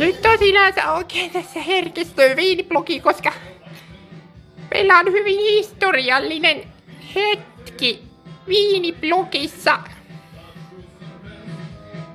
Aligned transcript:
Nyt 0.00 0.26
on 0.26 0.38
sinänsä 0.38 0.92
oikein 0.92 1.30
tässä 1.30 1.60
herkistyy 1.62 2.36
viiniblogi, 2.36 3.00
koska 3.00 3.32
meillä 4.74 4.98
on 4.98 5.12
hyvin 5.12 5.38
historiallinen 5.38 6.62
hetki 7.14 8.02
viiniblogissa. 8.48 9.78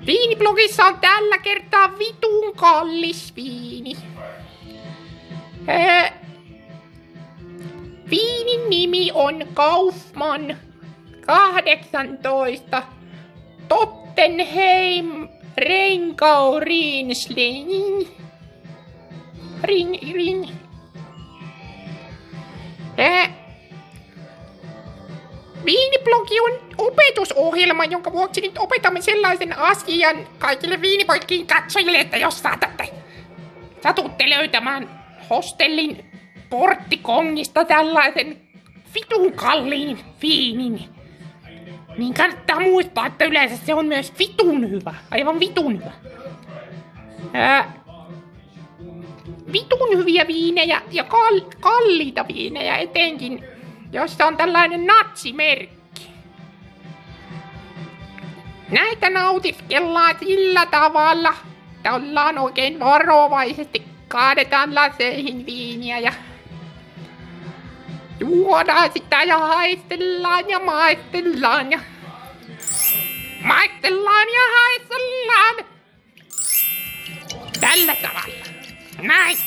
Viiniblogissa 0.05 0.85
on 0.85 0.99
tällä 0.99 1.38
kertaa 1.38 1.99
vitun 1.99 2.55
kallis 2.55 3.35
viini. 3.35 3.95
Ää, 5.67 6.25
Viinin 8.09 8.70
nimi 8.70 9.11
on 9.13 9.47
Kaufman 9.53 10.58
18 11.22 12.83
Tottenheim 13.67 15.24
Renkau 15.58 16.59
Riesling. 16.59 18.08
Ring, 19.64 20.14
ring. 20.14 20.50
Ää, 22.97 23.45
Viiniblogi 25.66 26.39
on 26.39 26.52
opetusohjelma, 26.78 27.86
jonka 27.86 28.12
vuoksi 28.12 28.42
nyt 28.42 28.58
opetamme 28.58 29.02
sellaisen 29.02 29.58
asian 29.58 30.28
kaikille 30.39 30.81
viinipoikkiin 30.81 31.47
katsojille, 31.47 31.97
että 32.00 32.17
jos 32.17 32.40
saatatte, 32.40 32.90
satutte 33.84 34.30
löytämään 34.30 35.06
hostellin 35.30 36.06
porttikongista 36.50 37.66
tällaisen 37.66 38.42
vitun 38.95 39.34
kalliin 39.34 40.00
viinin, 40.22 40.94
niin 41.97 42.13
kannattaa 42.13 42.59
muistaa, 42.59 43.05
että 43.05 43.25
yleensä 43.25 43.57
se 43.65 43.73
on 43.73 43.85
myös 43.85 44.13
vitun 44.19 44.69
hyvä. 44.69 44.93
Aivan 45.11 45.39
vitun 45.39 45.79
hyvä. 45.79 45.91
Ää, 47.33 47.73
vitun 49.53 49.97
hyviä 49.97 50.27
viinejä 50.27 50.81
ja 50.91 51.03
kal- 51.03 51.51
kalliita 51.59 52.25
viinejä 52.27 52.77
etenkin, 52.77 53.43
jossa 53.91 54.25
on 54.25 54.38
tällainen 54.38 54.85
natsimerkki. 54.85 56.09
Näitä 58.71 59.09
nautiskellaan 59.09 60.16
sillä 60.19 60.66
tavalla, 60.66 61.33
että 61.75 61.93
ollaan 61.93 62.38
oikein 62.38 62.79
varovaisesti, 62.79 63.83
kaadetaan 64.07 64.75
laseihin 64.75 65.45
viiniä 65.45 65.99
ja 65.99 66.13
juodaan 68.19 68.91
sitä 68.94 69.23
ja 69.23 69.38
haistellaan 69.38 70.49
ja 70.49 70.59
maistellaan 70.59 71.71
ja 71.71 71.80
maistellaan 73.41 74.27
ja 74.33 74.41
haistellaan. 74.55 75.55
Tällä 77.59 77.95
tavalla. 77.95 78.45
Näin. 79.02 79.38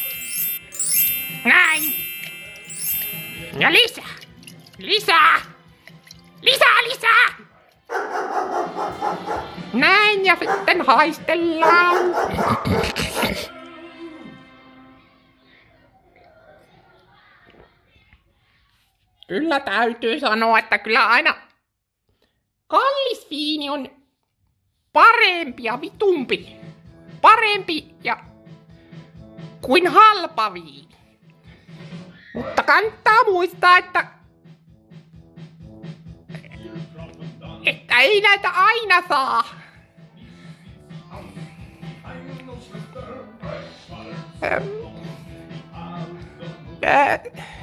Näin. 1.45 1.95
Ja 3.59 3.73
lisää. 3.73 4.15
Lisää. 4.79 5.41
Lisää, 6.43 6.83
lisää. 6.89 7.49
Näin 9.73 10.25
ja 10.25 10.37
sitten 10.41 10.87
haistellaan. 10.87 11.97
Kyllä 19.29 19.61
täytyy 19.61 20.21
sanoa, 20.21 20.59
että 20.59 20.79
kyllä 20.79 21.07
aina 21.07 21.35
kallis 22.67 23.27
viini 23.31 23.71
on 23.71 23.91
parempi 24.93 25.65
ja 25.65 25.81
vitumpi. 25.81 26.57
Parempi 27.21 27.95
ja 28.05 28.25
kuin 29.61 29.87
halpa 29.87 30.55
viini. 30.55 30.97
Mutta 32.35 32.63
kannattaa 32.63 33.25
muistaa, 33.25 33.79
että 33.79 34.07
että 37.67 38.01
ei 38.01 38.21
näitä 38.21 38.51
aina 38.51 39.09
saa. 39.09 39.45
Ähm. 44.43 44.63
Äh. 46.85 47.58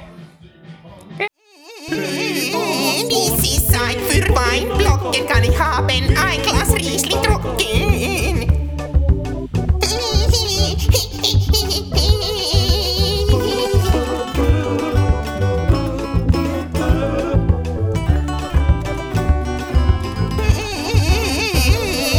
Visis 3.16 3.66
seid 3.68 3.96
für 4.08 4.28
Weinblocken 4.34 5.26
kann 5.26 5.42
ich 5.42 5.58
haben 5.58 5.88
ein 5.88 6.42
Glas 6.42 6.74
Riesling 6.74 7.22
trocken. 7.22 7.56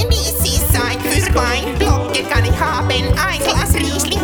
Visis 0.09 0.61
seid 0.71 0.99
für 1.03 1.35
Weinblocken 1.35 2.27
kann 2.27 2.43
ich 2.43 2.59
haben 2.59 2.89
ein 2.89 3.39
Glas 3.43 3.75
Riesling 3.75 4.16